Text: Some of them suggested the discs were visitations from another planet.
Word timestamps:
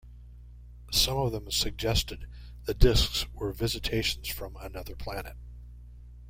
Some 0.91 1.17
of 1.19 1.31
them 1.31 1.51
suggested 1.51 2.25
the 2.65 2.73
discs 2.73 3.31
were 3.35 3.53
visitations 3.53 4.29
from 4.29 4.55
another 4.59 4.95
planet. 4.95 5.35